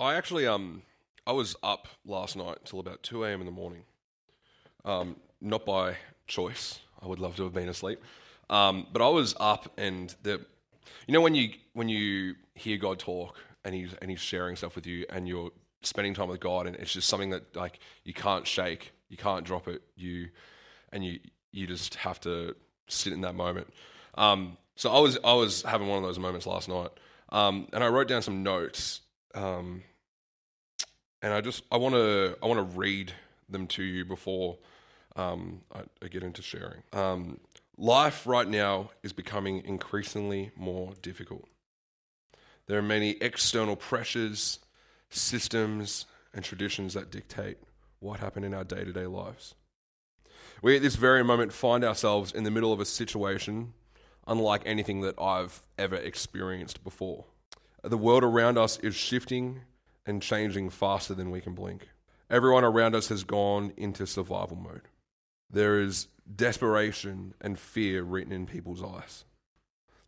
[0.00, 0.82] I actually um
[1.26, 3.40] I was up last night until about two a.m.
[3.40, 3.82] in the morning.
[4.84, 6.80] Um, not by choice.
[7.02, 8.02] I would love to have been asleep,
[8.48, 10.40] um, but I was up and the,
[11.06, 14.74] you know when you when you hear God talk and he's and he's sharing stuff
[14.74, 15.50] with you and you're
[15.82, 19.44] spending time with God and it's just something that like you can't shake, you can't
[19.44, 20.30] drop it, you
[20.92, 21.20] and you
[21.52, 22.56] you just have to
[22.88, 23.68] sit in that moment.
[24.14, 26.90] Um, so I was I was having one of those moments last night,
[27.28, 29.02] um, and I wrote down some notes,
[29.34, 29.82] um,
[31.22, 33.12] and I just I want to I want to read
[33.48, 34.58] them to you before
[35.16, 36.82] um, I, I, get into sharing.
[36.92, 37.40] Um,
[37.76, 41.48] life right now is becoming increasingly more difficult.
[42.66, 44.60] There are many external pressures,
[45.08, 47.58] systems, and traditions that dictate
[47.98, 49.54] what happen in our day to day lives.
[50.62, 53.74] We at this very moment find ourselves in the middle of a situation
[54.26, 57.24] unlike anything that I've ever experienced before.
[57.82, 59.62] The world around us is shifting
[60.10, 61.88] and changing faster than we can blink.
[62.28, 64.88] Everyone around us has gone into survival mode.
[65.50, 69.24] There is desperation and fear written in people's eyes.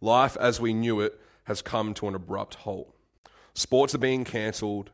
[0.01, 2.95] Life as we knew it has come to an abrupt halt.
[3.55, 4.91] Sports are being cancelled.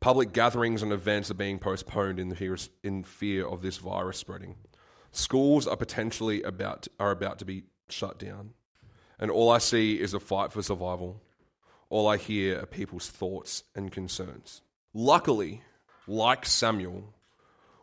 [0.00, 4.56] Public gatherings and events are being postponed in, fear of this virus spreading.
[5.12, 8.54] Schools are potentially about are about to be shut down.
[9.18, 11.20] And all I see is a fight for survival.
[11.92, 14.62] All I hear are people's thoughts and concerns.
[14.94, 15.60] Luckily,
[16.06, 17.12] like Samuel,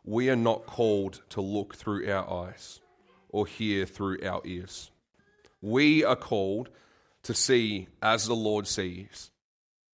[0.04, 2.80] we are not called to look through our eyes
[3.30, 4.90] or hear through our ears.
[5.62, 6.70] We are called
[7.22, 9.30] to see as the Lord sees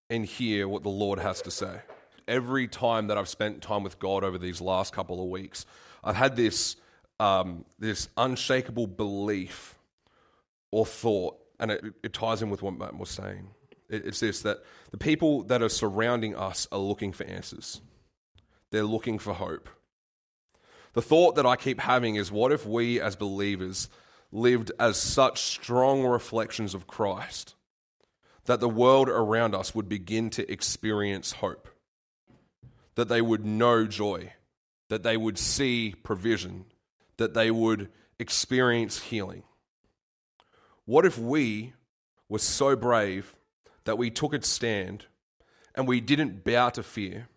[0.10, 1.82] and hear what the Lord has to say.
[2.26, 5.66] Every time that I've spent time with God over these last couple of weeks,
[6.06, 6.78] I've had this,
[7.20, 9.76] um, this unshakable belief
[10.72, 13.50] or thought, and it, it ties in with what Matt was saying.
[13.90, 14.60] It, it's this that
[14.92, 17.82] the people that are surrounding us are looking for answers,
[18.72, 19.70] they're looking for hope.
[20.94, 23.90] The thought that I keep having is what if we as believers
[24.32, 27.56] lived as such strong reflections of Christ
[28.46, 31.68] that the world around us would begin to experience hope,
[32.96, 34.34] that they would know joy,
[34.90, 36.66] that they would see provision,
[37.18, 39.44] that they would experience healing.
[40.86, 41.74] What if we
[42.30, 43.35] were so brave
[43.86, 45.06] that we took its stand
[45.74, 47.28] and we didn't bow to fear,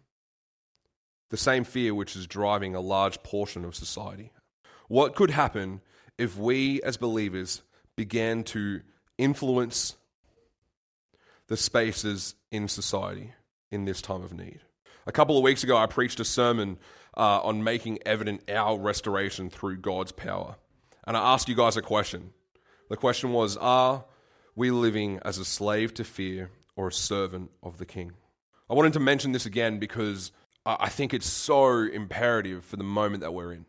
[1.31, 4.33] the same fear which is driving a large portion of society?
[4.89, 5.81] What could happen
[6.17, 7.63] if we as believers
[7.97, 8.81] began to
[9.17, 9.97] influence
[11.49, 13.33] the spaces in society
[13.71, 14.61] in this time of need?
[15.07, 16.79] A couple of weeks ago, I preached a sermon
[17.17, 20.57] uh, on making evident our restoration through God's power.
[21.07, 22.33] And I asked you guys a question
[22.89, 24.05] the question was Are
[24.59, 28.13] we living as a slave to fear or a servant of the king?
[28.69, 30.33] I wanted to mention this again because
[30.67, 33.67] I think it's so imperative for the moment that we're in.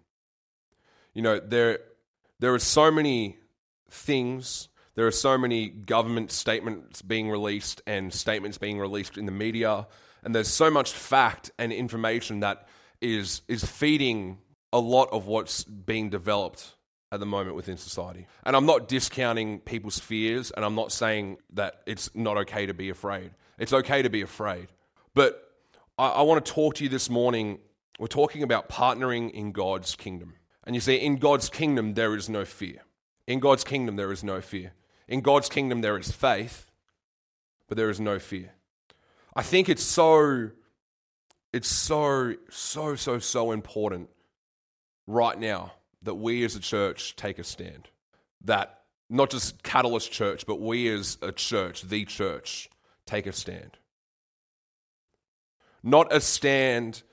[1.13, 1.79] You know, there,
[2.39, 3.37] there are so many
[3.91, 9.31] things, there are so many government statements being released and statements being released in the
[9.31, 9.87] media,
[10.23, 12.67] and there's so much fact and information that
[12.99, 14.39] is, is feeding
[14.73, 16.75] a lot of what's being developed
[17.11, 18.27] at the moment within society.
[18.43, 22.73] And I'm not discounting people's fears, and I'm not saying that it's not okay to
[22.73, 23.31] be afraid.
[23.57, 24.67] It's okay to be afraid.
[25.13, 25.43] But
[25.97, 27.59] I, I want to talk to you this morning.
[27.99, 30.35] We're talking about partnering in God's kingdom.
[30.65, 32.83] And you see, in God's kingdom, there is no fear.
[33.25, 34.73] In God's kingdom, there is no fear.
[35.07, 36.69] In God's kingdom, there is faith,
[37.67, 38.53] but there is no fear.
[39.35, 40.51] I think it's so,
[41.51, 44.09] it's so, so, so, so important
[45.07, 45.73] right now
[46.03, 47.89] that we as a church take a stand.
[48.45, 52.69] That not just Catalyst Church, but we as a church, the church,
[53.05, 53.77] take a stand.
[55.81, 57.03] Not a stand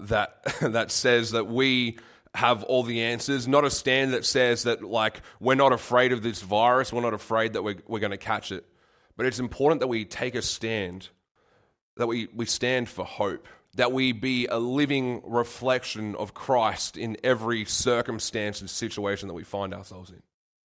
[0.00, 1.98] that, that says that we
[2.34, 6.22] have all the answers, not a stand that says that, like, we're not afraid of
[6.22, 8.66] this virus, we're not afraid that we're, we're going to catch it.
[9.16, 11.08] But it's important that we take a stand,
[11.96, 17.16] that we, we stand for hope that we be a living reflection of Christ in
[17.22, 20.22] every circumstance and situation that we find ourselves in.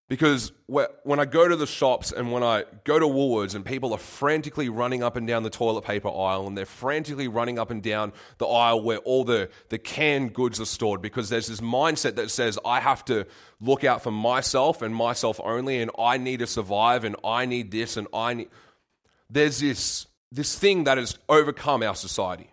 [0.07, 3.93] Because when I go to the shops and when I go to Woolworths and people
[3.93, 7.71] are frantically running up and down the toilet paper aisle and they're frantically running up
[7.71, 11.61] and down the aisle where all the, the canned goods are stored because there's this
[11.61, 13.25] mindset that says, I have to
[13.61, 17.71] look out for myself and myself only and I need to survive and I need
[17.71, 18.49] this and I need.
[19.29, 22.50] There's this, this thing that has overcome our society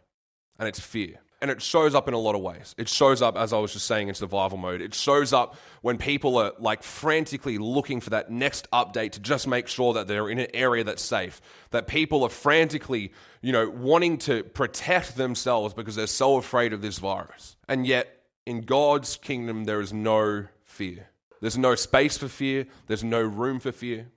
[0.58, 1.20] and it's fear.
[1.40, 2.74] And it shows up in a lot of ways.
[2.76, 4.80] It shows up, as I was just saying, in survival mode.
[4.80, 9.46] It shows up when people are like frantically looking for that next update to just
[9.46, 11.40] make sure that they're in an area that's safe.
[11.70, 16.82] That people are frantically, you know, wanting to protect themselves because they're so afraid of
[16.82, 17.56] this virus.
[17.68, 18.08] And yet,
[18.44, 21.08] in God's kingdom, there is no fear.
[21.40, 22.66] There's no space for fear.
[22.88, 24.08] There's no room for fear.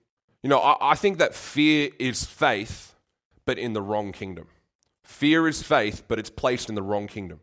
[0.41, 2.95] You know, I, I think that fear is faith,
[3.45, 4.47] but in the wrong kingdom.
[5.11, 7.41] Fear is faith, but it's placed in the wrong kingdom.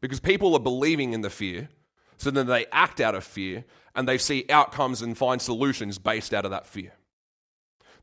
[0.00, 1.68] Because people are believing in the fear,
[2.16, 3.64] so then they act out of fear
[3.94, 6.92] and they see outcomes and find solutions based out of that fear.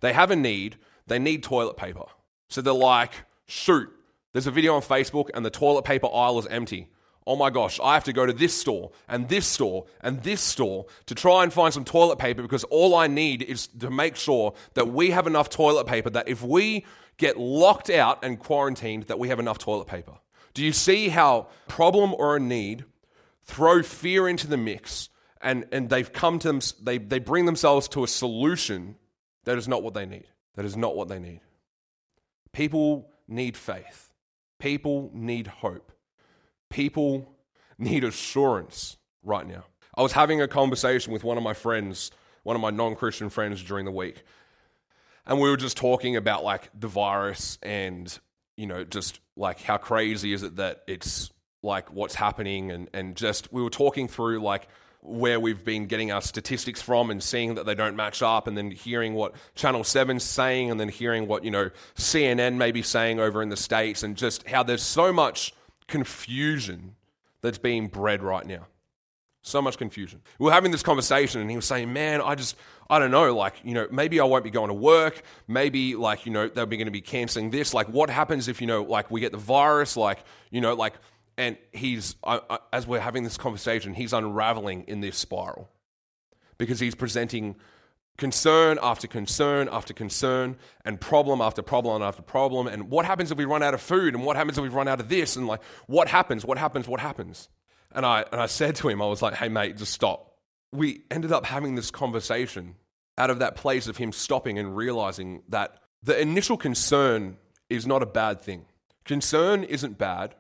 [0.02, 0.78] They have a need,
[1.08, 2.06] they need toilet paper.
[2.50, 3.14] So they're like,
[3.48, 3.90] shoot,
[4.34, 6.90] there's a video on Facebook and the toilet paper aisle is empty.
[7.26, 10.42] Oh my gosh, I have to go to this store and this store and this
[10.42, 14.16] store to try and find some toilet paper because all I need is to make
[14.16, 16.86] sure that we have enough toilet paper that if we
[17.20, 20.14] get locked out and quarantined that we have enough toilet paper.
[20.56, 22.86] Do you see how problem or a need
[23.44, 25.10] throw fear into the mix
[25.42, 28.96] and, and they've come to them, they, they bring themselves to a solution
[29.46, 30.26] that is not what they need.
[30.56, 31.42] That is not what they need.
[32.52, 34.12] People need faith.
[34.60, 35.92] People need hope.
[36.70, 37.36] People
[37.78, 39.66] need assurance right now.
[39.96, 42.12] I was having a conversation with one of my friends,
[42.44, 44.24] one of my non Christian friends during the week,
[45.30, 48.20] and we were just talking about like the virus and
[48.58, 51.32] you know just like how crazy is it that it's
[51.64, 54.68] like what's happening and and just we were talking through like
[55.02, 58.58] where we've been getting our statistics from and seeing that they don't match up and
[58.58, 62.82] then hearing what channel 7's saying and then hearing what you know CNN may be
[62.82, 65.54] saying over in the states and just how there's so much
[65.88, 66.96] confusion
[67.42, 68.68] that's being bred right now
[69.42, 70.22] so much confusion.
[70.38, 72.56] We were having this conversation, and he was saying, Man, I just,
[72.90, 75.22] I don't know, like, you know, maybe I won't be going to work.
[75.48, 77.74] Maybe, like, you know, they'll be going to be canceling this.
[77.74, 79.96] Like, what happens if, you know, like, we get the virus?
[79.96, 80.20] Like,
[80.52, 80.94] you know, like,
[81.38, 85.70] and he's, I, I, as we're having this conversation, he's unraveling in this spiral
[86.58, 87.56] because he's presenting
[88.18, 92.68] concern after concern after concern and problem after problem after problem.
[92.68, 94.14] And what happens if we run out of food?
[94.14, 95.38] And what happens if we run out of this?
[95.38, 96.44] And, like, what happens?
[96.44, 96.88] What happens?
[96.88, 97.48] What happens?
[97.94, 100.38] And I, and I said to him, I was like, hey, mate, just stop.
[100.72, 102.76] We ended up having this conversation
[103.18, 107.38] out of that place of him stopping and realizing that the initial concern
[107.70, 108.66] is not a bad thing.
[109.04, 110.36] Concern isn't bad.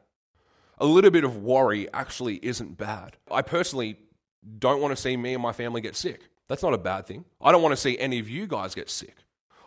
[0.77, 3.17] A little bit of worry actually isn't bad.
[3.29, 3.97] I personally
[4.59, 6.29] don't want to see me and my family get sick.
[6.47, 7.25] That's not a bad thing.
[7.41, 9.17] I don't want to see any of you guys get sick.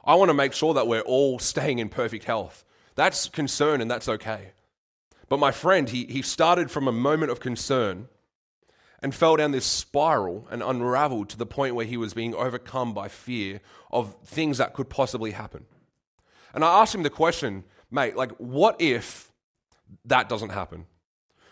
[0.05, 2.65] I want to make sure that we're all staying in perfect health.
[2.95, 4.53] That's concern and that's okay.
[5.33, 8.09] But my friend, he, he started from a moment of concern
[9.03, 12.93] and fell down this spiral and unraveled to the point where he was being overcome
[12.93, 15.65] by fear of things that could possibly happen.
[16.53, 19.33] And I asked him the question, mate, like, what if
[20.05, 20.85] that doesn't happen?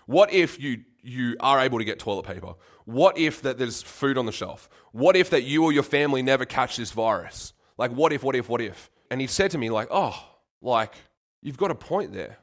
[0.04, 2.56] What if you, you are able to get toilet paper?
[2.84, 4.68] What if that there's food on the shelf?
[4.92, 7.54] What if that you or your family never catch this virus?
[7.78, 8.90] Like, what if, what if, what if?
[9.10, 10.22] And he said to me, like, oh,
[10.60, 10.92] like,
[11.40, 12.36] you've got a point there.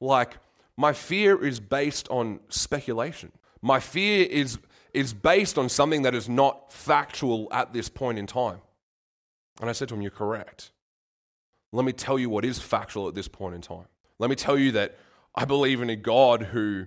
[0.00, 0.38] Like,
[0.76, 3.32] my fear is based on speculation.
[3.60, 4.58] My fear is,
[4.94, 8.60] is based on something that is not factual at this point in time.
[9.60, 10.70] And I said to him, You're correct.
[11.72, 13.86] Let me tell you what is factual at this point in time.
[14.18, 14.98] Let me tell you that
[15.34, 16.86] I believe in a God who,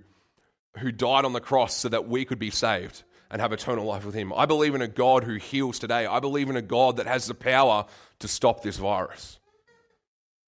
[0.78, 4.06] who died on the cross so that we could be saved and have eternal life
[4.06, 4.32] with Him.
[4.34, 6.06] I believe in a God who heals today.
[6.06, 7.86] I believe in a God that has the power
[8.20, 9.40] to stop this virus.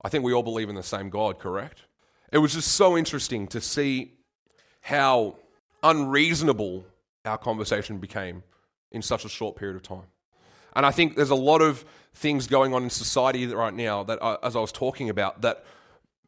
[0.02, 1.82] I think we all believe in the same God, correct?
[2.32, 4.14] It was just so interesting to see
[4.82, 5.36] how
[5.84, 6.86] unreasonable
[7.26, 8.44] our conversation became
[8.92, 10.08] in such a short period of time.
[10.76, 14.22] And I think there's a lot of things going on in society right now that,
[14.22, 15.66] uh, as I was talking about, that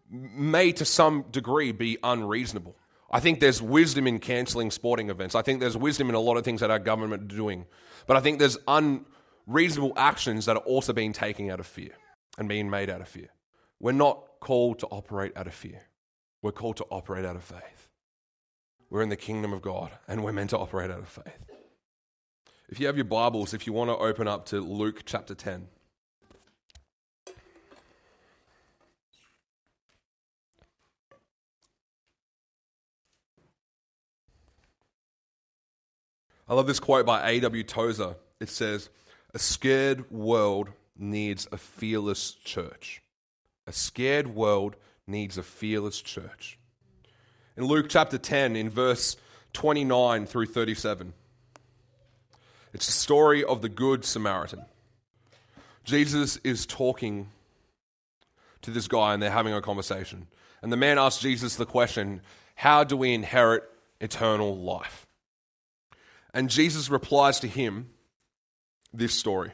[0.10, 2.76] may to some degree be unreasonable.
[3.12, 5.36] I think there's wisdom in cancelling sporting events.
[5.36, 7.66] I think there's wisdom in a lot of things that our government are doing.
[8.08, 11.92] But I think there's unreasonable actions that are also being taken out of fear
[12.38, 13.30] and being made out of fear.
[13.80, 15.82] We're not called to operate out of fear.
[16.42, 17.90] We're called to operate out of faith.
[18.90, 21.46] We're in the kingdom of God and we're meant to operate out of faith.
[22.70, 25.68] If you have your Bibles, if you want to open up to Luke chapter 10.
[36.48, 37.64] I love this quote by A.W.
[37.64, 38.16] Tozer.
[38.40, 38.90] It says,
[39.36, 43.04] A scared world needs a fearless church.
[43.68, 44.76] A scared world
[45.10, 46.58] needs a fearless church.
[47.58, 49.18] In Luke chapter 10, in verse
[49.54, 51.14] 29 through 37,
[52.74, 54.66] it's the story of the Good Samaritan.
[55.84, 57.30] Jesus is talking
[58.62, 60.28] to this guy and they're having a conversation.
[60.62, 62.22] And the man asks Jesus the question,
[62.56, 63.64] How do we inherit
[64.00, 65.08] eternal life?
[66.34, 67.90] And Jesus replies to him
[68.94, 69.52] this story.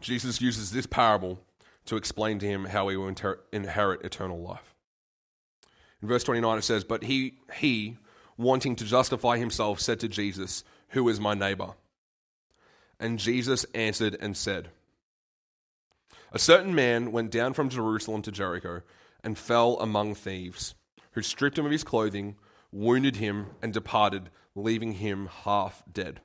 [0.00, 1.40] Jesus uses this parable
[1.86, 4.74] to explain to him how he will inter- inherit eternal life.
[6.00, 7.96] In verse 29, it says, But he, he,
[8.36, 11.74] wanting to justify himself, said to Jesus, Who is my neighbor?
[12.98, 14.68] And Jesus answered and said,
[16.32, 18.82] A certain man went down from Jerusalem to Jericho
[19.24, 20.74] and fell among thieves,
[21.12, 22.36] who stripped him of his clothing,
[22.72, 26.20] wounded him, and departed, leaving him half dead.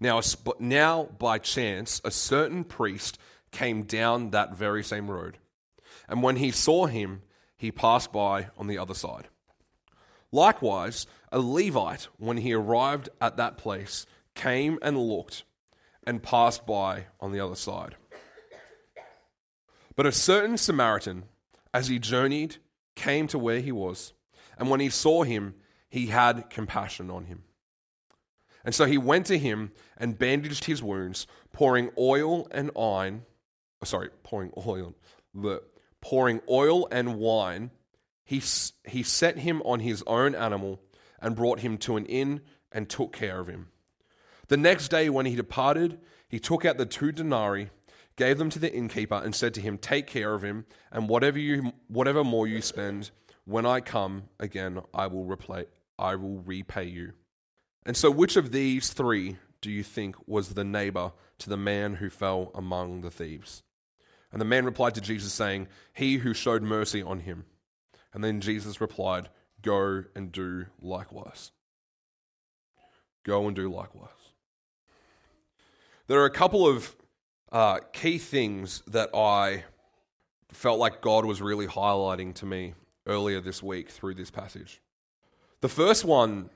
[0.00, 0.20] Now,
[0.60, 3.18] now, by chance, a certain priest
[3.50, 5.38] came down that very same road.
[6.08, 7.22] And when he saw him,
[7.56, 9.28] he passed by on the other side.
[10.30, 15.44] Likewise, a Levite, when he arrived at that place, came and looked
[16.06, 17.96] and passed by on the other side.
[19.96, 21.24] But a certain Samaritan,
[21.74, 22.56] as he journeyed,
[22.94, 24.12] came to where he was,
[24.58, 25.54] and when he saw him,
[25.88, 27.44] he had compassion on him.
[28.64, 33.22] And so he went to him and bandaged his wounds, pouring oil and wine.
[33.84, 34.94] Sorry, pouring oil,
[35.34, 35.62] the
[36.00, 37.70] pouring oil and wine.
[38.24, 38.42] He
[38.84, 40.80] he set him on his own animal
[41.20, 42.42] and brought him to an inn
[42.72, 43.68] and took care of him.
[44.48, 47.70] The next day, when he departed, he took out the two denarii,
[48.16, 51.38] gave them to the innkeeper, and said to him, "Take care of him, and whatever
[51.38, 53.10] you whatever more you spend,
[53.44, 55.66] when I come again, I will repay
[55.98, 57.12] I will repay you."
[57.86, 61.94] And so, which of these three do you think was the neighbor to the man
[61.94, 63.62] who fell among the thieves?
[64.32, 67.44] And the man replied to Jesus, saying, He who showed mercy on him.
[68.12, 69.28] And then Jesus replied,
[69.62, 71.50] Go and do likewise.
[73.24, 74.10] Go and do likewise.
[76.06, 76.94] There are a couple of
[77.52, 79.64] uh, key things that I
[80.52, 82.74] felt like God was really highlighting to me
[83.06, 84.80] earlier this week through this passage.
[85.60, 86.50] The first one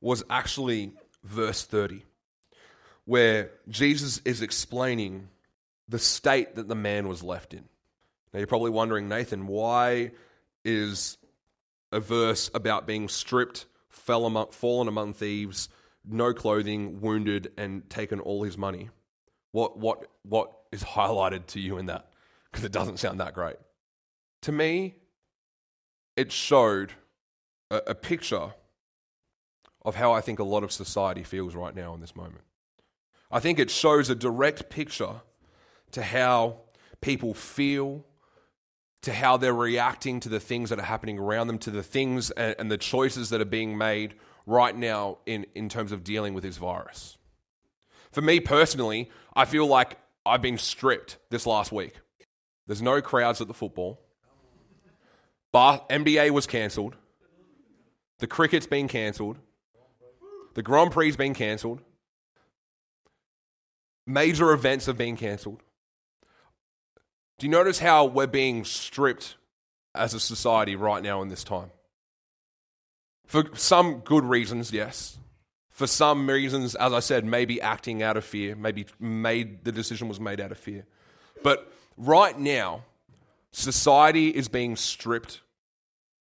[0.00, 2.04] was actually verse 30,
[3.04, 5.28] where Jesus is explaining
[5.88, 7.64] the state that the man was left in.
[8.32, 10.12] Now, you're probably wondering, Nathan, why
[10.64, 11.16] is
[11.92, 15.68] a verse about being stripped, fell among, fallen among thieves,
[16.04, 18.90] no clothing, wounded, and taken all his money?
[19.52, 22.10] What, what, what is highlighted to you in that?
[22.50, 23.56] Because it doesn't sound that great.
[24.42, 24.96] To me,
[26.16, 26.92] it showed
[27.70, 28.52] a, a picture
[29.82, 32.42] of how I think a lot of society feels right now in this moment.
[33.30, 35.20] I think it shows a direct picture
[35.96, 36.58] to how
[37.00, 38.04] people feel,
[39.00, 42.30] to how they're reacting to the things that are happening around them, to the things
[42.32, 44.12] and, and the choices that are being made
[44.44, 47.16] right now in, in terms of dealing with this virus.
[48.12, 51.94] For me personally, I feel like I've been stripped this last week.
[52.66, 53.98] There's no crowds at the football.
[55.52, 56.94] Bar- NBA was cancelled.
[58.18, 59.38] The cricket's been cancelled.
[60.52, 61.80] The Grand Prix has been cancelled.
[64.06, 65.62] Major events have been cancelled.
[67.38, 69.36] Do you notice how we're being stripped
[69.94, 71.70] as a society right now in this time?
[73.26, 75.18] For some good reasons, yes.
[75.68, 80.08] For some reasons, as I said, maybe acting out of fear, maybe made the decision
[80.08, 80.86] was made out of fear.
[81.42, 82.84] But right now,
[83.50, 85.42] society is being stripped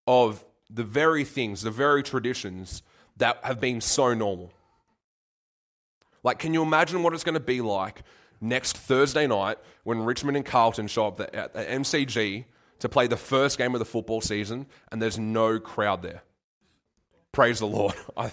[0.08, 2.82] of the very things, the very traditions
[3.16, 4.52] that have been so normal.
[6.24, 8.02] Like, can you imagine what it's going to be like
[8.42, 12.46] next Thursday night when Richmond and Carlton show up at the MCG
[12.80, 16.24] to play the first game of the football season and there's no crowd there?
[17.32, 17.96] Praise the Lord.
[18.18, 18.32] I,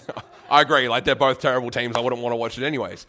[0.49, 0.87] I agree.
[0.87, 1.95] Like, they're both terrible teams.
[1.95, 3.05] I wouldn't want to watch it anyways.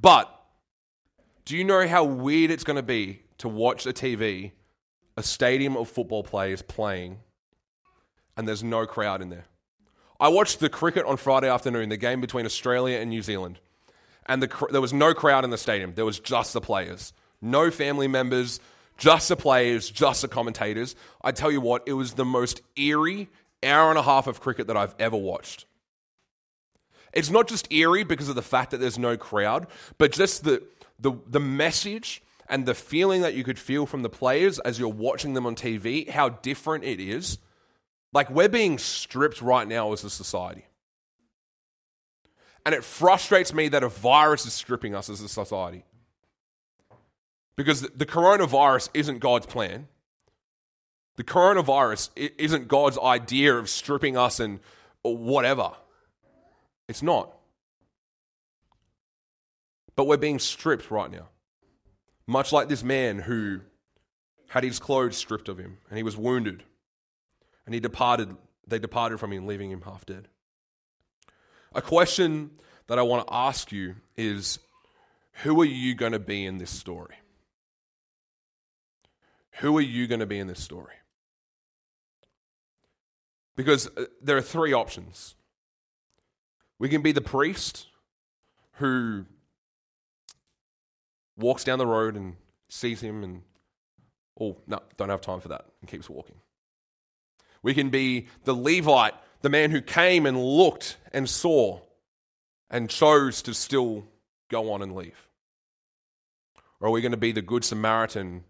[0.00, 0.34] But
[1.44, 4.52] do you know how weird it's going to be to watch a TV,
[5.16, 7.18] a stadium of football players playing
[8.40, 9.44] and there's no crowd in there.
[10.18, 13.60] I watched the cricket on Friday afternoon, the game between Australia and New Zealand,
[14.26, 15.94] and the, there was no crowd in the stadium.
[15.94, 18.60] There was just the players, no family members,
[18.96, 20.94] just the players, just the commentators.
[21.22, 23.28] I tell you what, it was the most eerie
[23.62, 25.66] hour and a half of cricket that I've ever watched.
[27.12, 29.66] It's not just eerie because of the fact that there's no crowd,
[29.98, 30.62] but just the,
[30.98, 34.88] the, the message and the feeling that you could feel from the players as you're
[34.88, 37.38] watching them on TV, how different it is
[38.12, 40.64] like we're being stripped right now as a society.
[42.64, 45.84] And it frustrates me that a virus is stripping us as a society.
[47.56, 49.88] Because the coronavirus isn't God's plan.
[51.16, 54.60] The coronavirus isn't God's idea of stripping us and
[55.02, 55.72] whatever.
[56.88, 57.34] It's not.
[59.96, 61.28] But we're being stripped right now.
[62.26, 63.60] much like this man who
[64.48, 66.62] had his clothes stripped of him and he was wounded
[67.66, 68.36] and he departed
[68.66, 70.28] they departed from him leaving him half dead
[71.74, 72.50] a question
[72.86, 74.58] that i want to ask you is
[75.42, 77.14] who are you going to be in this story?
[79.60, 80.94] Who are you going to be in this story?
[83.56, 85.34] Because uh, there are three options.
[86.78, 87.86] We can be the priest
[88.74, 89.26] who
[91.36, 92.36] walks down the road and
[92.68, 93.42] sees him and,
[94.38, 96.36] oh, no, don't have time for that, and keeps walking.
[97.62, 101.80] We can be the Levite, the man who came and looked and saw
[102.70, 104.04] and chose to still
[104.48, 105.28] go on and leave.
[106.80, 108.44] Or are we going to be the Good Samaritan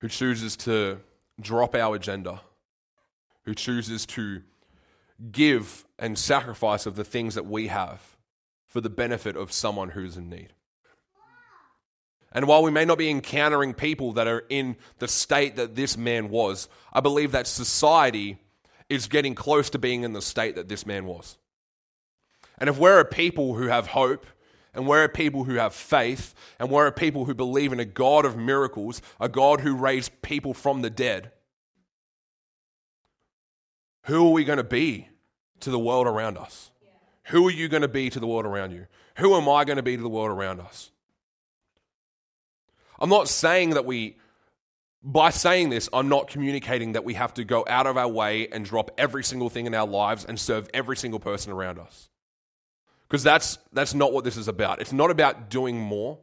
[0.00, 0.98] who chooses to
[1.40, 2.40] drop our agenda,
[3.44, 4.42] who chooses to
[5.30, 8.16] give and sacrifice of the things that we have
[8.66, 10.52] for the benefit of someone who's in need?
[12.32, 15.96] And while we may not be encountering people that are in the state that this
[15.96, 18.38] man was, I believe that society
[18.90, 21.38] is getting close to being in the state that this man was.
[22.58, 24.26] And if we're a people who have hope,
[24.74, 27.84] and we're a people who have faith, and we're a people who believe in a
[27.84, 31.30] God of miracles, a God who raised people from the dead,
[34.04, 35.08] who are we going to be
[35.60, 36.70] to the world around us?
[37.24, 38.86] Who are you going to be to the world around you?
[39.18, 40.90] Who am I going to be to the world around us?
[42.98, 44.16] I'm not saying that we,
[45.02, 48.48] by saying this, I'm not communicating that we have to go out of our way
[48.48, 52.08] and drop every single thing in our lives and serve every single person around us.
[53.08, 54.80] Because that's, that's not what this is about.
[54.80, 56.18] It's not about doing more,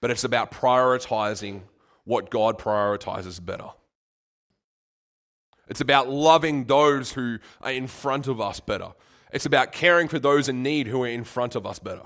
[0.00, 1.62] but it's about prioritizing
[2.04, 3.70] what God prioritizes better.
[5.66, 8.92] It's about loving those who are in front of us better.
[9.32, 12.04] It's about caring for those in need who are in front of us better.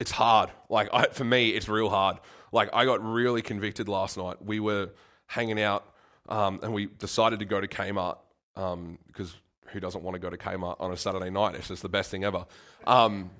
[0.00, 0.50] It's hard.
[0.68, 2.18] Like I, for me, it's real hard.
[2.52, 4.44] Like I got really convicted last night.
[4.44, 4.90] We were
[5.26, 5.84] hanging out,
[6.28, 8.18] um, and we decided to go to Kmart
[8.56, 9.34] um, because
[9.68, 11.54] who doesn't want to go to Kmart on a Saturday night?
[11.54, 12.46] It's just the best thing ever.
[12.86, 13.30] Um,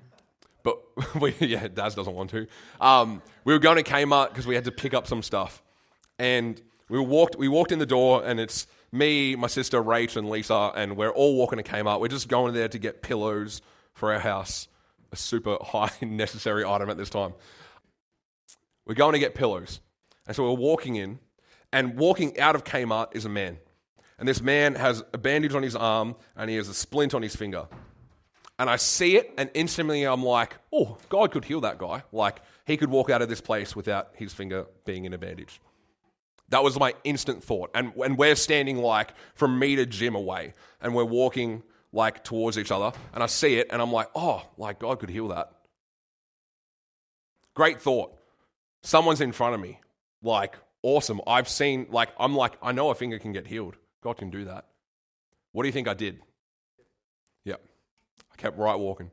[0.63, 0.81] but
[1.21, 2.47] we, yeah, Daz doesn't want to.
[2.81, 5.61] Um, we were going to Kmart because we had to pick up some stuff,
[6.19, 7.35] and we walked.
[7.37, 11.09] We walked in the door, and it's me, my sister Rach, and Lisa, and we're
[11.11, 11.99] all walking to Kmart.
[11.99, 13.61] We're just going there to get pillows
[13.93, 14.67] for our house
[15.15, 17.33] a super high necessary item at this time.
[18.85, 19.79] We're going to get pillows.
[20.27, 21.19] And so we're walking in,
[21.71, 23.57] and walking out of Kmart is a man.
[24.17, 27.21] And this man has a bandage on his arm, and he has a splint on
[27.21, 27.67] his finger.
[28.57, 32.03] And I see it, and instantly I'm like, oh, God could heal that guy.
[32.11, 35.59] Like, he could walk out of this place without his finger being in a bandage.
[36.49, 37.71] That was my instant thought.
[37.73, 41.63] And, and we're standing like from me to Jim away, and we're walking
[41.95, 45.09] like towards each other, and I see it, and I'm like, oh, like God could
[45.09, 45.49] heal that.
[47.53, 48.13] Great thought.
[48.83, 49.79] Someone's in front of me.
[50.21, 51.21] Like, awesome.
[51.25, 53.77] I've seen, like, I'm like, I know a finger can get healed.
[54.03, 54.65] God can do that.
[55.53, 56.19] What do you think I did?
[57.45, 57.61] Yep.
[58.33, 59.09] I kept right walking.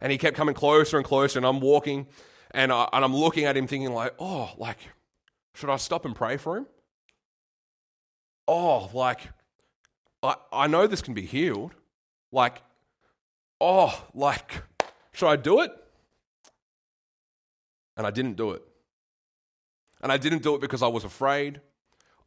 [0.00, 2.06] And he kept coming closer and closer, and I'm walking,
[2.52, 4.78] and, I, and I'm looking at him thinking, like, oh, like,
[5.54, 6.66] should I stop and pray for him?
[8.46, 9.22] Oh, like,
[10.22, 11.74] I, I know this can be healed
[12.32, 12.62] like,
[13.60, 14.62] oh, like,
[15.12, 15.70] should I do it?
[17.96, 18.62] And I didn't do it.
[20.02, 21.60] And I didn't do it because I was afraid.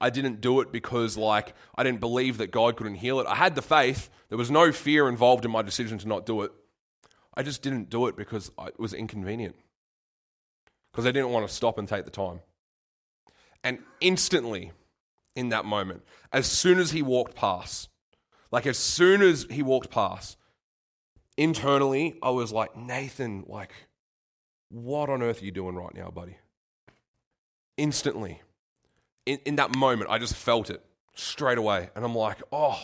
[0.02, 3.28] I didn't do it because, like, I didn't believe that God couldn't heal it.
[3.28, 4.10] I had the faith.
[4.30, 6.52] There was no fear involved in my decision to not do it.
[7.36, 9.56] I just didn't do it because it was inconvenient.
[10.92, 12.40] Because I didn't want to stop and take the time.
[13.64, 14.72] And instantly,
[15.36, 17.89] in that moment, as soon as he walked past,
[18.52, 20.38] like as soon as he walked past,
[21.38, 23.74] internally, I was like, Nathan, like,
[24.70, 26.38] what on earth are you doing right now, buddy?
[27.78, 28.42] Instantly.
[29.26, 30.84] In, in that moment, I just felt it
[31.16, 31.90] straight away.
[31.96, 32.80] And I'm like, oh,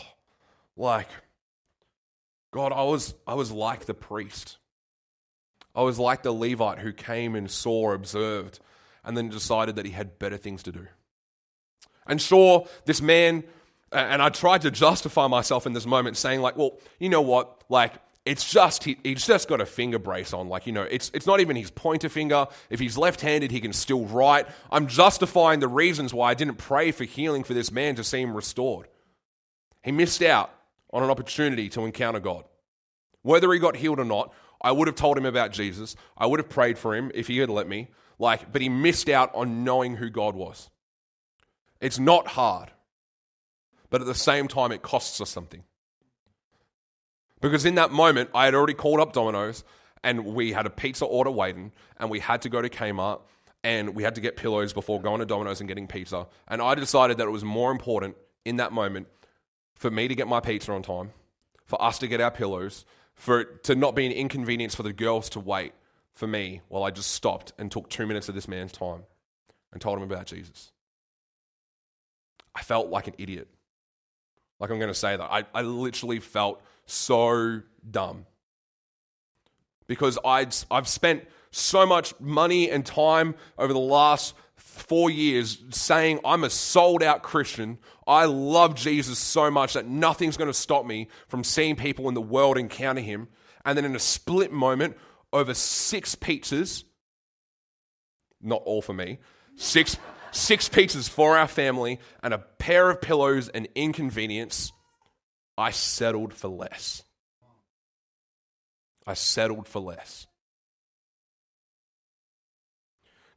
[0.76, 1.08] like,
[2.52, 4.58] God, I was, I was like the priest.
[5.74, 8.60] I was like the Levite who came and saw, observed,
[9.04, 10.86] and then decided that he had better things to do.
[12.06, 13.44] And sure, this man
[13.92, 17.62] and I tried to justify myself in this moment, saying, like, well, you know what?
[17.68, 17.94] Like,
[18.24, 20.48] it's just, he, he's just got a finger brace on.
[20.48, 22.46] Like, you know, it's, it's not even his pointer finger.
[22.68, 24.48] If he's left handed, he can still write.
[24.70, 28.20] I'm justifying the reasons why I didn't pray for healing for this man to see
[28.20, 28.88] him restored.
[29.84, 30.52] He missed out
[30.92, 32.44] on an opportunity to encounter God.
[33.22, 35.94] Whether he got healed or not, I would have told him about Jesus.
[36.18, 37.88] I would have prayed for him if he had let me.
[38.18, 40.70] Like, but he missed out on knowing who God was.
[41.80, 42.72] It's not hard
[43.90, 45.62] but at the same time, it costs us something.
[47.40, 49.64] Because in that moment, I had already called up Domino's,
[50.02, 53.20] and we had a pizza order waiting, and we had to go to Kmart,
[53.62, 56.26] and we had to get pillows before going to Domino's and getting pizza.
[56.48, 59.08] And I decided that it was more important in that moment
[59.74, 61.10] for me to get my pizza on time,
[61.66, 64.92] for us to get our pillows, for it to not be an inconvenience for the
[64.92, 65.72] girls to wait
[66.14, 69.02] for me while I just stopped and took two minutes of this man's time
[69.72, 70.72] and told him about Jesus.
[72.54, 73.48] I felt like an idiot.
[74.58, 75.30] Like I'm going to say that.
[75.30, 78.26] I, I literally felt so dumb.
[79.86, 86.20] Because I'd, I've spent so much money and time over the last four years saying
[86.24, 87.78] I'm a sold out Christian.
[88.06, 92.14] I love Jesus so much that nothing's going to stop me from seeing people in
[92.14, 93.28] the world encounter him.
[93.64, 94.96] And then in a split moment,
[95.32, 96.84] over six pizzas,
[98.40, 99.18] not all for me,
[99.56, 99.98] six,
[100.36, 104.72] six pizzas for our family, and a pair of pillows and inconvenience,
[105.58, 107.02] I settled for less.
[109.06, 110.26] I settled for less.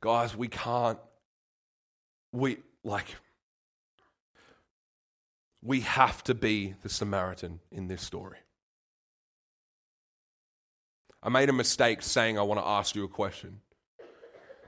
[0.01, 0.99] Guys, we can't,
[2.31, 3.15] we, like,
[5.61, 8.37] we have to be the Samaritan in this story.
[11.21, 13.59] I made a mistake saying I want to ask you a question.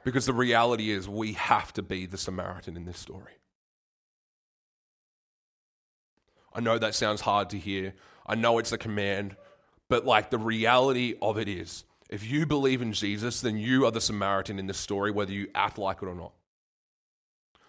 [0.04, 3.34] Because the reality is, we have to be the Samaritan in this story.
[6.54, 7.94] I know that sounds hard to hear.
[8.26, 9.36] I know it's a command.
[9.90, 13.92] But, like, the reality of it is, if you believe in Jesus, then you are
[13.92, 16.32] the Samaritan in this story, whether you act like it or not.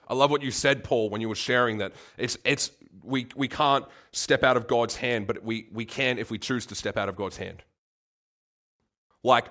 [0.09, 1.93] I love what you said, Paul, when you were sharing that.
[2.17, 2.71] It's, it's,
[3.03, 6.67] we, we can't step out of God's hand, but we, we can if we choose
[6.67, 7.63] to step out of God's hand.
[9.23, 9.47] Like,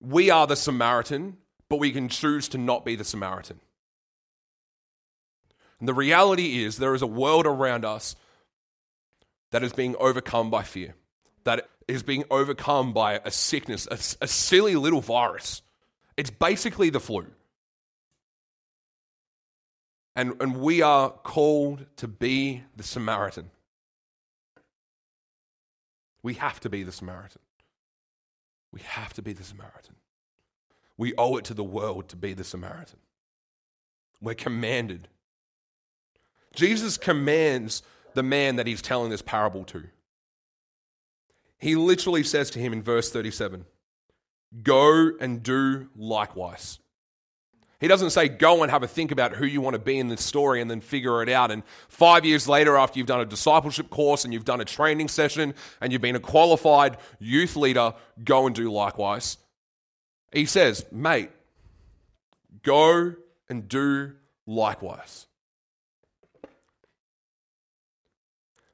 [0.00, 3.60] we are the Samaritan, but we can choose to not be the Samaritan.
[5.80, 8.16] And the reality is, there is a world around us
[9.50, 10.94] that is being overcome by fear,
[11.44, 15.62] that is being overcome by a sickness, a, a silly little virus.
[16.16, 17.26] It's basically the flu.
[20.16, 23.50] And, and we are called to be the Samaritan.
[26.24, 27.40] We have to be the Samaritan.
[28.72, 29.94] We have to be the Samaritan.
[30.98, 32.98] We owe it to the world to be the Samaritan.
[34.20, 35.08] We're commanded.
[36.54, 37.82] Jesus commands
[38.14, 39.84] the man that he's telling this parable to.
[41.58, 43.64] He literally says to him in verse 37
[44.62, 46.78] Go and do likewise.
[47.80, 50.08] He doesn't say, go and have a think about who you want to be in
[50.08, 51.52] this story and then figure it out.
[51.52, 55.06] And five years later, after you've done a discipleship course and you've done a training
[55.06, 59.38] session and you've been a qualified youth leader, go and do likewise.
[60.32, 61.30] He says, mate,
[62.62, 63.14] go
[63.48, 64.12] and do
[64.46, 65.26] likewise.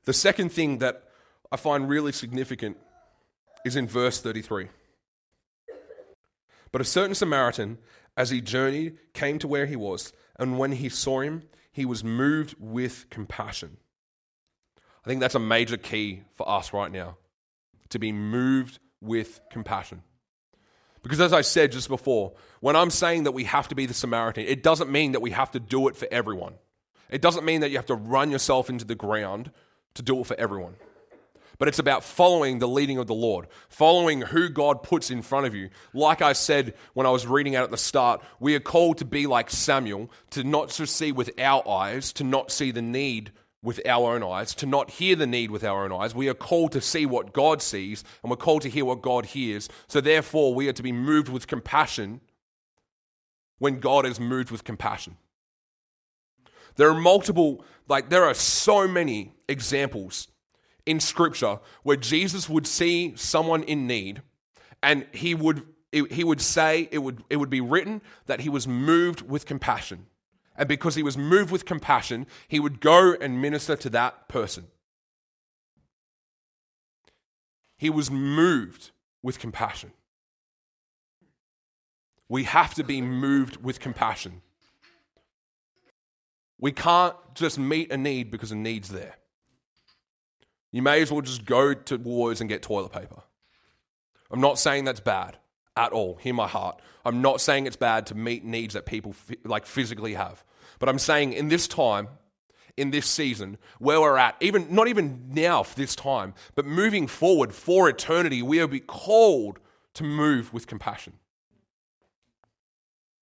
[0.04, 1.04] The second thing that
[1.50, 2.76] I find really significant
[3.64, 4.68] is in verse 33.
[6.72, 7.78] But a certain Samaritan,
[8.16, 12.04] as he journeyed, came to where he was, and when he saw him, he was
[12.04, 13.78] moved with compassion.
[15.04, 17.16] I think that's a major key for us right now
[17.90, 20.02] to be moved with compassion.
[21.04, 23.94] Because as I said just before, when I'm saying that we have to be the
[23.94, 26.54] Samaritan, it doesn't mean that we have to do it for everyone.
[27.10, 29.52] It doesn't mean that you have to run yourself into the ground
[29.94, 30.76] to do it for everyone.
[31.58, 35.46] But it's about following the leading of the Lord, following who God puts in front
[35.46, 35.68] of you.
[35.92, 39.04] Like I said when I was reading out at the start, we are called to
[39.04, 43.30] be like Samuel, to not to see with our eyes, to not see the need
[43.64, 46.14] with our own eyes, to not hear the need with our own eyes.
[46.14, 49.26] We are called to see what God sees, and we're called to hear what God
[49.26, 49.68] hears.
[49.88, 52.20] So therefore, we are to be moved with compassion
[53.58, 55.16] when God is moved with compassion.
[56.76, 60.28] There are multiple, like, there are so many examples
[60.84, 64.22] in scripture where Jesus would see someone in need
[64.82, 68.68] and he would, he would say, it would, it would be written that he was
[68.68, 70.06] moved with compassion.
[70.56, 74.68] And because he was moved with compassion, he would go and minister to that person.
[77.76, 79.92] He was moved with compassion.
[82.28, 84.42] We have to be moved with compassion.
[86.58, 89.16] We can't just meet a need because a need's there.
[90.70, 93.22] You may as well just go to Woolworths and get toilet paper.
[94.30, 95.36] I'm not saying that's bad
[95.76, 96.16] at all.
[96.16, 96.80] Hear my heart.
[97.04, 100.44] I'm not saying it's bad to meet needs that people like physically have.
[100.78, 102.08] But I'm saying in this time,
[102.76, 107.06] in this season, where we're at, even not even now for this time, but moving
[107.06, 109.60] forward for eternity, we are be called
[109.94, 111.14] to move with compassion.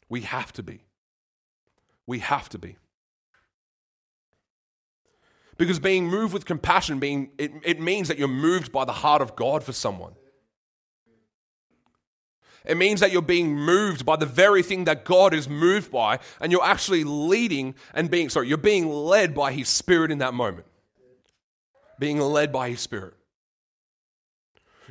[0.09, 0.85] We have to be.
[2.07, 2.77] We have to be.
[5.59, 9.23] Because being moved with compassion, being, it, it means that you're moved by the heart
[9.23, 10.15] of God for someone.
[12.65, 16.21] It means that you're being moved by the very thing that God is moved by,
[16.41, 20.35] and you're actually leading and being, sorry, you're being led by His Spirit in that
[20.35, 20.67] moment.
[21.99, 23.15] Being led by His Spirit.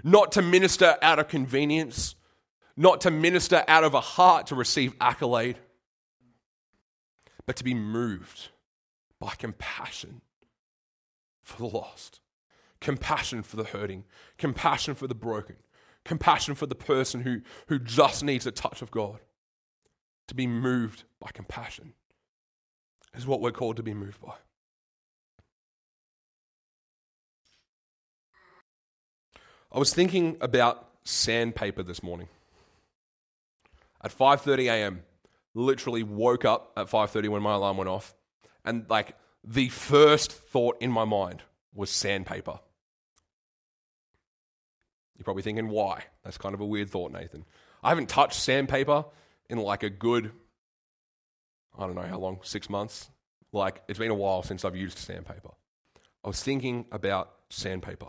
[0.04, 2.16] Not to minister out of convenience,
[2.76, 5.58] not to minister out of a heart to receive accolade,
[7.46, 8.50] but to be moved
[9.20, 10.22] by compassion
[11.44, 12.20] for the lost,
[12.80, 14.06] compassion for the hurting,
[14.38, 15.58] compassion for the broken,
[16.06, 19.20] compassion for the person who, who just needs a touch of God.
[20.28, 21.94] To be moved by compassion
[23.14, 24.34] is what we're called to be moved by.
[29.74, 32.28] I was thinking about sandpaper this morning.
[34.04, 35.04] At 5:30 a.m.,
[35.54, 38.14] literally woke up at 5:30 when my alarm went off,
[38.66, 42.60] and like the first thought in my mind was sandpaper.
[45.22, 46.06] You're probably thinking, why?
[46.24, 47.46] That's kind of a weird thought, Nathan.
[47.84, 49.06] I haven't touched sandpaper
[49.52, 50.32] in like a good,
[51.78, 53.12] I don't know how long, six months.
[53.54, 55.52] Like, it's been a while since I've used sandpaper.
[56.26, 58.08] I was thinking about sandpaper.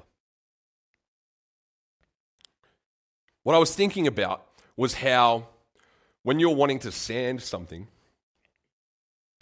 [3.42, 4.46] What I was thinking about
[4.78, 5.48] was how
[6.22, 7.88] when you're wanting to sand something,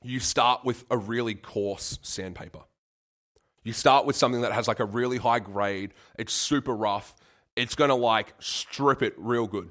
[0.03, 2.63] you start with a really coarse sandpaper.
[3.63, 7.15] You start with something that has like a really high grade, it's super rough,
[7.57, 9.71] it's gonna like strip it real good.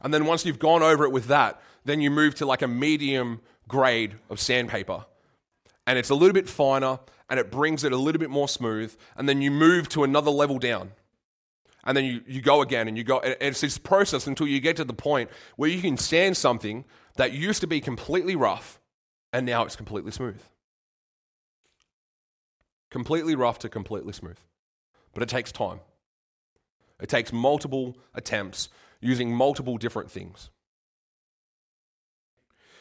[0.00, 2.68] And then once you've gone over it with that, then you move to like a
[2.68, 5.06] medium grade of sandpaper.
[5.86, 8.94] And it's a little bit finer and it brings it a little bit more smooth.
[9.16, 10.92] And then you move to another level down.
[11.84, 13.18] And then you, you go again and you go.
[13.20, 16.84] And it's this process until you get to the point where you can sand something
[17.16, 18.80] that used to be completely rough
[19.32, 20.40] and now it's completely smooth.
[22.90, 24.38] Completely rough to completely smooth.
[25.14, 25.80] But it takes time.
[27.02, 28.68] It takes multiple attempts
[29.00, 30.50] using multiple different things.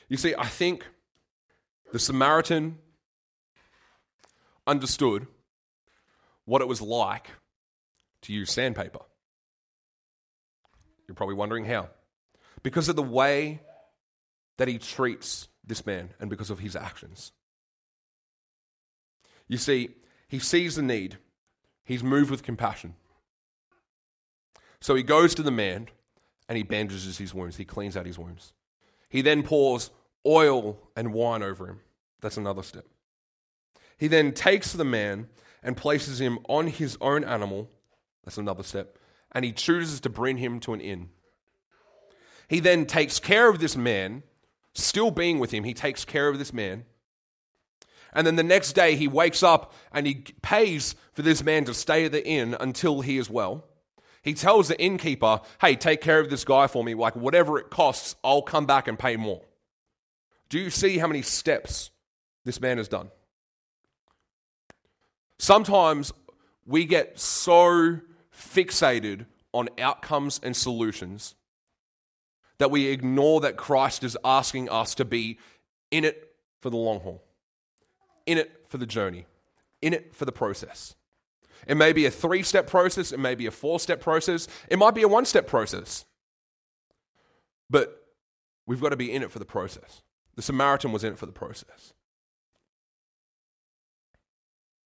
[0.08, 0.86] You see, I think
[1.92, 2.78] the Samaritan
[4.68, 5.26] understood
[6.46, 7.32] what it was like
[8.22, 9.00] to use sandpaper.
[11.08, 11.90] You're probably wondering how.
[12.62, 13.62] Because of the way
[14.60, 17.32] that he treats this man and because of his actions.
[19.48, 19.90] You see,
[20.28, 21.18] he sees the need,
[21.84, 22.94] he's moved with compassion.
[24.82, 25.88] So he goes to the man
[26.50, 28.54] and he bandages his wounds, he cleans out his wounds.
[29.10, 29.92] He then pours
[30.26, 31.80] oil and wine over him.
[32.22, 32.86] That's another step.
[33.98, 35.30] He then takes the man
[35.64, 37.70] and places him on his own animal.
[38.24, 38.98] That's another step.
[39.32, 41.10] And he chooses to bring him to an inn.
[42.48, 44.24] He then takes care of this man
[44.74, 46.86] still being with him, he takes care of this man.
[48.14, 51.74] And then the next day, he wakes up and he pays for this man to
[51.74, 53.66] stay at the inn until he is well.
[54.22, 56.94] He tells the innkeeper, hey, take care of this guy for me.
[56.94, 59.42] Like, whatever it costs, I'll come back and pay more.
[60.50, 61.90] Do you see how many steps
[62.46, 63.10] this man has done?
[65.40, 66.14] Sometimes
[66.66, 68.00] we get so
[68.36, 71.36] fixated on outcomes and solutions
[72.60, 75.40] that we ignore that Christ is asking us to be
[75.90, 77.24] in it for the long haul,
[78.28, 79.26] in it for the journey,
[79.82, 80.94] in it for the process.
[81.68, 84.80] It may be a three step process, it may be a four step process, it
[84.80, 86.06] might be a one step process.
[87.70, 88.06] But
[88.68, 90.02] we've got to be in it for the process.
[90.36, 91.94] The Samaritan was in it for the process.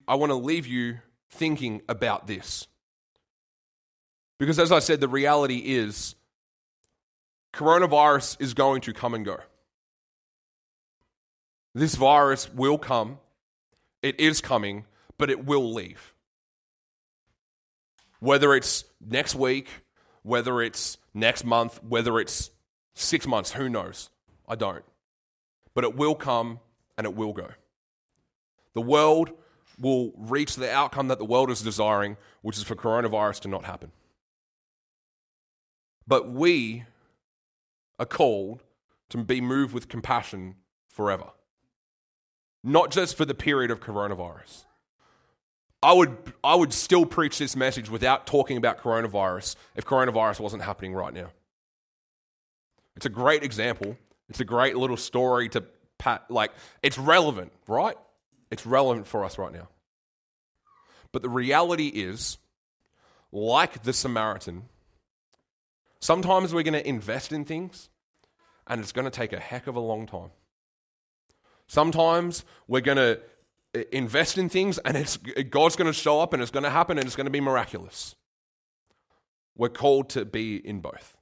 [0.08, 2.68] I want to leave you thinking about this.
[4.38, 6.16] Because as I said, the reality is
[7.54, 9.38] coronavirus is going to come and go.
[11.74, 13.20] This virus will come,
[14.02, 14.86] it is coming,
[15.18, 16.14] but it will leave.
[18.26, 19.68] Whether it's next week,
[20.24, 22.50] whether it's next month, whether it's
[22.96, 24.10] six months, who knows?
[24.48, 24.84] I don't.
[25.76, 26.60] But it will come
[26.98, 27.50] and it will go.
[28.74, 29.30] The world
[29.80, 33.66] will reach the outcome that the world is desiring, which is for coronavirus to not
[33.66, 33.92] happen.
[36.08, 36.86] But we
[38.00, 38.64] are called
[39.10, 40.56] to be moved with compassion
[40.88, 41.28] forever,
[42.64, 44.66] not just for the period of coronavirus.
[45.82, 50.64] I would, I would still preach this message without talking about coronavirus if coronavirus wasn't
[50.64, 51.32] happening right now.
[52.96, 53.98] It's a great example.
[54.30, 55.64] It's a great little story to
[55.98, 57.98] pat, like, it's relevant, right?
[58.50, 59.68] It's relevant for us right now.
[61.12, 62.38] But the reality is,
[63.32, 64.64] like the Samaritan,
[66.06, 67.90] Sometimes we're going to invest in things
[68.68, 70.30] and it's going to take a heck of a long time.
[71.66, 73.20] Sometimes we're going to
[73.96, 76.98] invest in things and it's, God's going to show up and it's going to happen
[76.98, 78.16] and it's going to be miraculous.
[79.58, 81.18] We're called to be in both.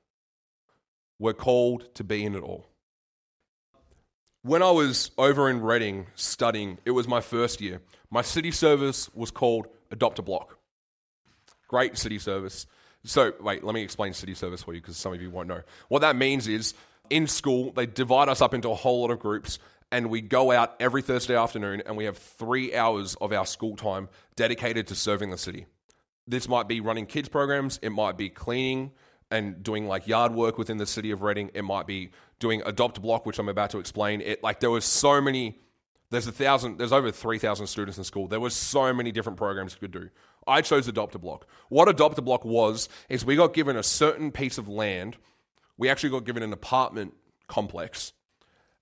[1.20, 2.68] We're called to be in it all.
[4.42, 7.82] When I was over in Redding studying, it was my first year.
[8.10, 10.58] My city service was called Adopt a Block.
[11.68, 12.68] Great city service.
[13.06, 15.62] So, wait, let me explain city service for you because some of you won't know.
[15.88, 16.74] What that means is
[17.14, 19.60] in school, they divide us up into a whole lot of groups
[19.92, 23.76] and we go out every Thursday afternoon and we have three hours of our school
[23.76, 25.68] time dedicated to serving the city.
[26.28, 28.94] This might be running kids programs, it might be cleaning
[29.30, 33.00] and doing like yard work within the city of Redding, it might be doing adopt
[33.00, 34.20] block, which I'm about to explain.
[34.22, 35.60] It like there was so many
[36.10, 39.74] there's a thousand there's over 3000 students in school there was so many different programs
[39.74, 40.12] you could do
[40.46, 43.82] i chose adopt a block what adopt a block was is we got given a
[43.82, 45.18] certain piece of land
[45.78, 47.14] we actually got given an apartment
[47.48, 48.14] complex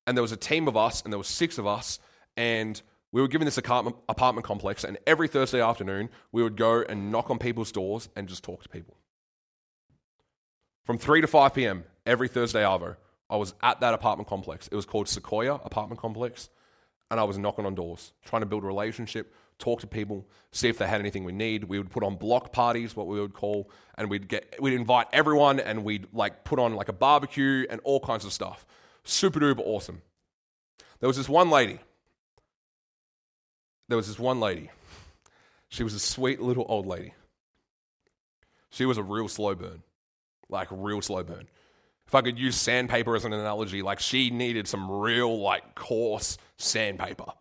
[0.06, 2.00] and there was a team of us and there was six of us
[2.38, 6.82] and we were given this apartment, apartment complex and every thursday afternoon we would go
[6.82, 8.96] and knock on people's doors and just talk to people.
[10.86, 12.96] From 3 to 5 p.m every thursday arvo
[13.30, 14.68] i was at that apartment complex.
[14.68, 16.50] It was called sequoia apartment complex
[17.10, 20.68] and i was knocking on doors trying to build a relationship talk to people see
[20.68, 23.34] if they had anything we need we would put on block parties what we would
[23.34, 27.66] call and we'd get we'd invite everyone and we'd like put on like a barbecue
[27.70, 28.66] and all kinds of stuff
[29.04, 30.02] super duper awesome
[31.00, 31.80] there was this one lady
[33.92, 34.70] there was this one lady.
[35.68, 37.14] She was a sweet little old lady.
[38.70, 39.84] She was a real slow burn,
[40.48, 41.50] like real slow burn.
[42.08, 46.38] If I could use sandpaper as an analogy, like she needed some real, like coarse
[46.56, 47.34] sandpaper,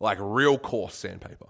[0.00, 1.46] like real coarse sandpaper.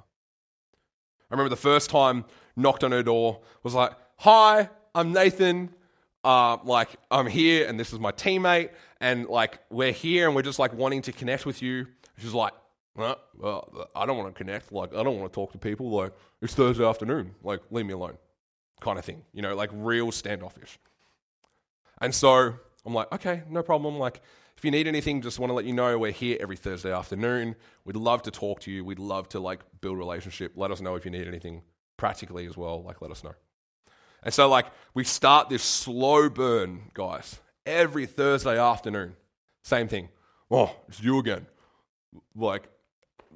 [1.31, 2.25] I remember the first time
[2.57, 5.71] knocked on her door was like, "Hi, I'm Nathan.
[6.25, 10.43] Uh, like I'm here, and this is my teammate, and like we're here, and we're
[10.43, 11.87] just like wanting to connect with you."
[12.19, 12.53] She's like,
[12.99, 14.73] well, I don't want to connect.
[14.73, 15.89] Like, I don't want to talk to people.
[15.91, 17.35] Like, it's Thursday afternoon.
[17.43, 18.19] Like, leave me alone,
[18.81, 19.23] kind of thing.
[19.33, 20.79] You know, like real standoffish.
[22.01, 23.99] And so I'm like, okay, no problem.
[23.99, 24.21] Like,
[24.59, 27.55] if you need anything, just want to let you know we're here every Thursday afternoon.
[27.85, 28.85] We'd love to talk to you.
[28.85, 30.55] We'd love to like build relationship.
[30.57, 31.63] Let us know if you need anything
[31.97, 32.83] practically as well.
[32.83, 33.35] Like, let us know.
[34.25, 39.15] And so, like, we start this slow burn, guys, every Thursday afternoon.
[39.63, 40.09] Same thing.
[40.51, 41.47] Oh, it's you again.
[42.35, 42.69] Like,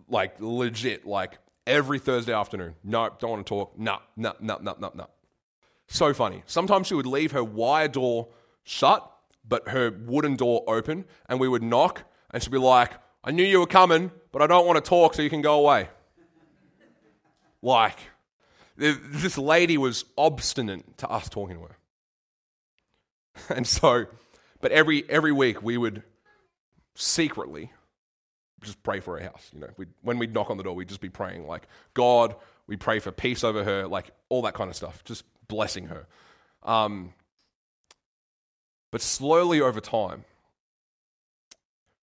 [0.09, 2.75] like legit, like every Thursday afternoon.
[2.83, 3.79] No, don't want to talk.
[3.79, 5.07] No, no, no, no, no, no.
[5.87, 6.43] So funny.
[6.47, 8.27] Sometimes she would leave her wire door
[8.65, 9.09] shut,
[9.47, 12.93] but her wooden door open, and we would knock, and she'd be like,
[13.25, 15.61] I knew you were coming, but I don't want to talk, so you can go
[15.61, 15.89] away.
[17.63, 17.99] like,
[18.77, 21.77] this lady was obstinate to us talking to her.
[23.49, 24.07] And so,
[24.61, 26.03] but every every week we would
[26.95, 27.73] secretly
[28.63, 29.51] just pray for her house.
[29.53, 32.37] You know, we'd, when we'd knock on the door, we'd just be praying like, God,
[32.67, 36.07] we pray for peace over her, like all that kind of stuff, just blessing her.
[36.63, 37.13] Um,
[38.93, 40.25] but slowly over time,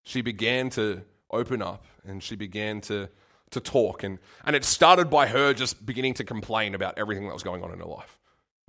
[0.04, 3.08] she began to open up and she began to,
[3.52, 4.04] to talk.
[4.04, 7.64] And, and it started by her just beginning to complain about everything that was going
[7.64, 8.20] on in her life.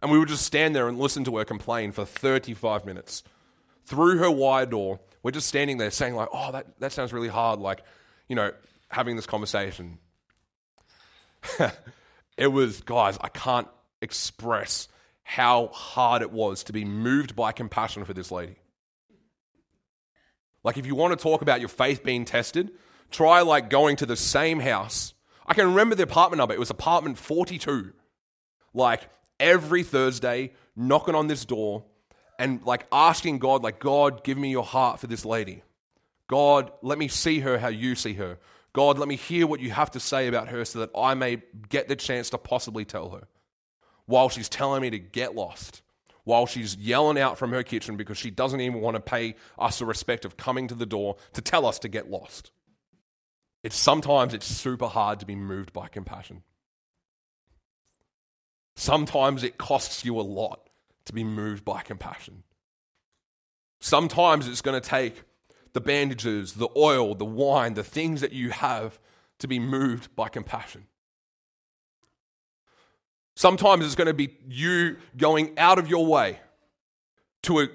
[0.01, 3.25] And we would just stand there and listen to her complain for 35 minutes
[3.87, 7.29] through her wire door we're just standing there saying, like, oh, that, that sounds really
[7.29, 7.61] hard.
[7.61, 7.83] Like,
[8.29, 8.53] you know,
[8.89, 9.99] having this conversation.
[12.37, 13.69] it was, guys, I can't
[14.01, 14.89] express
[15.31, 18.57] how hard it was to be moved by compassion for this lady.
[20.65, 22.73] Like, if you want to talk about your faith being tested,
[23.13, 25.15] try like going to the same house.
[25.47, 26.53] I can remember the apartment number.
[26.53, 27.93] It was apartment 42.
[28.75, 31.85] Like, every Thursday, knocking on this door,
[32.37, 35.63] and like asking God, like, God, give me your heart for this lady.
[36.27, 38.41] God, let me see her how you see her.
[38.73, 41.41] God, let me hear what you have to say about her so that I may
[41.69, 43.29] get the chance to possibly tell her.
[44.11, 45.83] While she's telling me to get lost,
[46.25, 49.79] while she's yelling out from her kitchen because she doesn't even want to pay us
[49.79, 52.51] the respect of coming to the door to tell us to get lost.
[53.63, 56.43] It's sometimes it's super hard to be moved by compassion.
[58.75, 60.69] Sometimes it costs you a lot
[61.05, 62.43] to be moved by compassion.
[63.79, 65.23] Sometimes it's going to take
[65.73, 68.99] the bandages, the oil, the wine, the things that you have
[69.39, 70.87] to be moved by compassion.
[73.37, 76.39] Sometimes it's going to be you going out of your way
[77.43, 77.69] to a,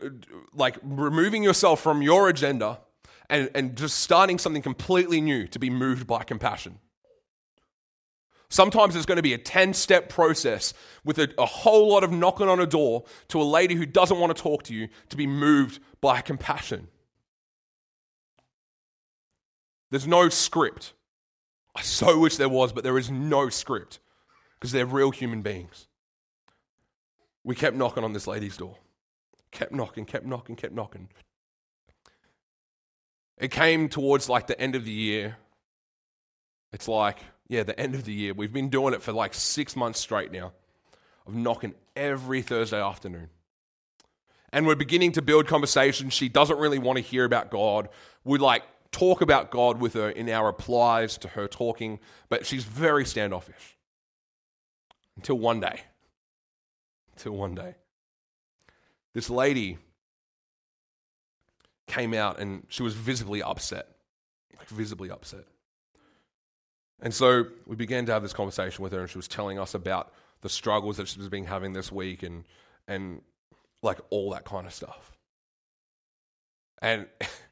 [0.54, 2.80] like removing yourself from your agenda
[3.30, 6.80] and, and just starting something completely new to be moved by compassion.
[8.50, 12.12] Sometimes it's going to be a 10 step process with a, a, whole lot of
[12.12, 15.18] knocking on a door to a lady who doesn't want to talk to you to
[15.18, 16.88] be moved by compassion.
[19.90, 20.94] There's no script.
[21.76, 24.00] I so wish there was, but there is no script
[24.56, 25.88] because they're real human beings.
[27.44, 28.78] We kept knocking on this lady's door,
[29.52, 31.10] kept knocking, kept knocking, kept knocking.
[33.38, 35.38] It came towards like the end of the year.
[36.72, 38.34] It's like, yeah, the end of the year.
[38.34, 40.54] We've been doing it for like six months straight now
[41.28, 43.30] of knocking every Thursday afternoon.
[44.52, 46.10] And we're beginning to build conversation.
[46.10, 47.90] She doesn't really want to hear about God.
[48.24, 52.00] We like talk about God with her in our replies to her talking,
[52.30, 53.76] but she's very standoffish.
[55.18, 55.82] Until one day.
[57.14, 57.76] Until one day.
[59.14, 59.78] This lady
[61.88, 63.88] came out and she was visibly upset.
[64.58, 65.46] Like visibly upset.
[67.02, 69.74] And so we began to have this conversation with her, and she was telling us
[69.74, 72.46] about the struggles that she's been having this week and
[72.88, 73.22] and
[73.82, 75.12] like all that kind of stuff.
[76.82, 77.08] And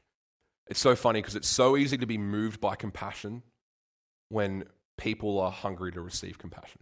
[0.68, 3.42] it's so funny because it's so easy to be moved by compassion
[4.28, 4.64] when
[4.96, 6.80] people are hungry to receive compassion.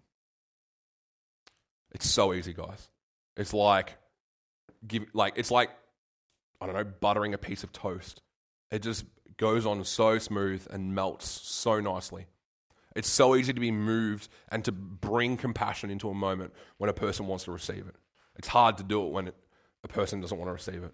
[1.92, 2.88] It's so easy, guys.
[3.36, 3.96] It's like
[4.86, 5.70] give like it's like
[6.60, 8.22] I don't know, buttering a piece of toast.
[8.70, 9.04] It just
[9.36, 12.26] goes on so smooth and melts so nicely.
[12.94, 16.92] It's so easy to be moved and to bring compassion into a moment when a
[16.92, 17.96] person wants to receive it.
[18.36, 19.34] It's hard to do it when it,
[19.82, 20.92] a person doesn't want to receive it.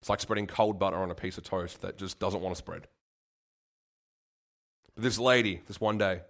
[0.00, 2.58] It's like spreading cold butter on a piece of toast that just doesn't want to
[2.58, 2.86] spread.
[4.94, 6.22] But this lady, this one day,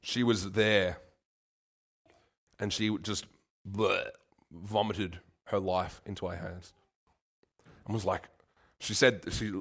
[0.00, 0.98] she was there
[2.58, 3.26] and she just
[3.68, 4.08] bleh,
[4.52, 6.72] vomited her life into our hands
[7.86, 8.28] and was like,
[8.80, 9.52] she said, she,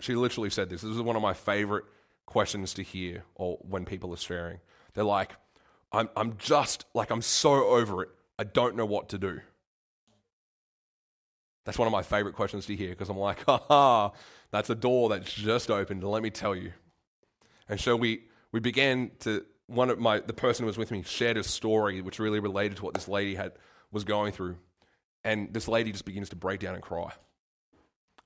[0.00, 0.82] she literally said this.
[0.82, 1.84] This is one of my favorite
[2.26, 4.58] questions to hear or when people are sharing.
[4.94, 5.32] They're like,
[5.92, 8.08] I'm, I'm just, like, I'm so over it.
[8.38, 9.40] I don't know what to do.
[11.64, 14.12] That's one of my favorite questions to hear because I'm like, ha,
[14.50, 16.02] that's a door that's just opened.
[16.02, 16.72] Let me tell you.
[17.68, 18.22] And so we,
[18.52, 22.00] we began to, one of my, the person who was with me shared a story
[22.00, 23.52] which really related to what this lady had,
[23.92, 24.56] was going through.
[25.24, 27.12] And this lady just begins to break down and cry.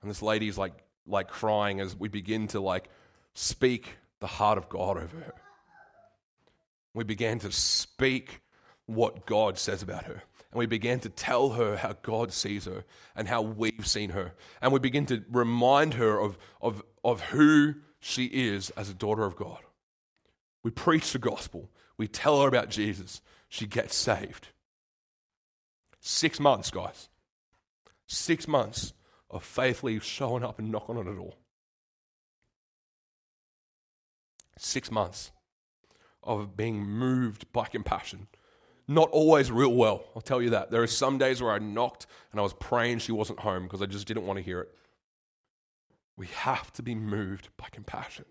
[0.01, 0.72] And this lady is like,
[1.07, 2.88] like crying as we begin to like
[3.34, 5.34] speak the heart of God over her.
[6.95, 8.40] We began to speak
[8.86, 10.22] what God says about her.
[10.53, 12.84] And we began to tell her how God sees her
[13.16, 14.34] and how we've seen her.
[14.61, 19.24] And we begin to remind her of, of, of who she is as a daughter
[19.24, 19.59] of God.
[20.62, 21.70] We preach the gospel.
[21.96, 23.20] We tell her about Jesus.
[23.48, 24.48] She gets saved.
[26.00, 27.08] Six months, guys.
[28.06, 28.92] Six months
[29.30, 31.34] of faithfully showing up and knocking on a door.
[34.58, 35.32] Six months
[36.22, 38.28] of being moved by compassion.
[38.86, 40.70] Not always real well, I'll tell you that.
[40.70, 43.80] There are some days where I knocked and I was praying she wasn't home because
[43.80, 44.74] I just didn't want to hear it.
[46.16, 48.26] We have to be moved by compassion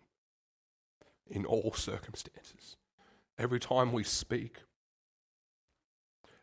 [1.32, 2.76] in all circumstances.
[3.40, 4.58] Every time we speak,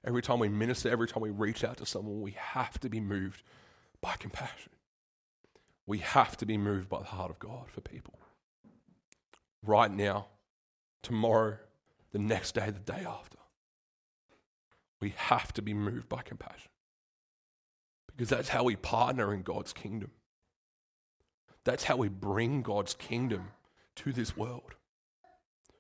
[0.05, 2.99] every time we minister, every time we reach out to someone, we have to be
[2.99, 3.43] moved
[4.01, 4.73] by compassion.
[5.87, 8.19] We have to be moved by the heart of God for people.
[9.63, 10.27] Right now,
[11.03, 11.59] tomorrow,
[12.13, 13.39] the next day, the day after.
[15.01, 16.71] We have to be moved by compassion.
[18.07, 20.11] Because that's how we partner in God's kingdom.
[21.65, 23.51] That's how we bring God's kingdom
[23.97, 24.75] to this world.